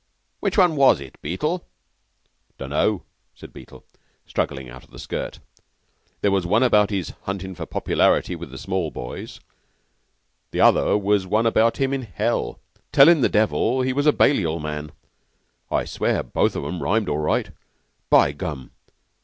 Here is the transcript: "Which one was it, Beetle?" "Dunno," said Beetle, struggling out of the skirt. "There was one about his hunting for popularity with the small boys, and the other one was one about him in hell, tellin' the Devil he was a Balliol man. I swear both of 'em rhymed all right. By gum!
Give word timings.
"Which 0.39 0.57
one 0.57 0.75
was 0.77 0.99
it, 0.99 1.21
Beetle?" 1.21 1.63
"Dunno," 2.57 3.03
said 3.35 3.53
Beetle, 3.53 3.85
struggling 4.25 4.67
out 4.67 4.83
of 4.83 4.89
the 4.89 4.97
skirt. 4.97 5.37
"There 6.21 6.31
was 6.31 6.47
one 6.47 6.63
about 6.63 6.89
his 6.89 7.13
hunting 7.25 7.53
for 7.53 7.67
popularity 7.67 8.35
with 8.35 8.49
the 8.49 8.57
small 8.57 8.89
boys, 8.89 9.35
and 9.37 9.43
the 10.49 10.59
other 10.61 10.97
one 10.97 11.03
was 11.05 11.27
one 11.27 11.45
about 11.45 11.77
him 11.77 11.93
in 11.93 12.01
hell, 12.01 12.59
tellin' 12.91 13.21
the 13.21 13.29
Devil 13.29 13.83
he 13.83 13.93
was 13.93 14.07
a 14.07 14.11
Balliol 14.11 14.59
man. 14.59 14.91
I 15.69 15.85
swear 15.85 16.23
both 16.23 16.55
of 16.55 16.63
'em 16.63 16.81
rhymed 16.81 17.07
all 17.07 17.19
right. 17.19 17.51
By 18.09 18.31
gum! 18.31 18.71